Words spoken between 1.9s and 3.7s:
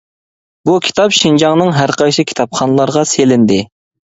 قايسى كىتابخانلارغا سېلىندى.